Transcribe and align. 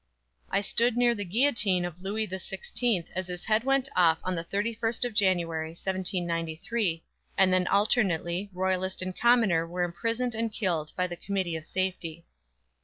I 0.49 0.61
stood 0.61 0.97
near 0.97 1.13
the 1.13 1.23
guillotine 1.23 1.85
of 1.85 2.01
LOUIS 2.01 2.27
THE 2.29 2.39
SIXTEENTH 2.39 3.11
as 3.13 3.27
his 3.27 3.45
head 3.45 3.63
went 3.63 3.87
off 3.95 4.17
on 4.23 4.33
the 4.33 4.43
31st 4.43 5.05
of 5.05 5.13
January, 5.13 5.69
1793, 5.73 7.03
and 7.37 7.53
then 7.53 7.67
alternately, 7.67 8.49
royalist 8.51 9.03
and 9.03 9.15
commoner 9.15 9.67
were 9.67 9.83
imprisoned 9.83 10.33
and 10.33 10.51
killed 10.51 10.91
by 10.95 11.05
the 11.05 11.15
"committee 11.17 11.55
of 11.55 11.65
safety!" 11.65 12.25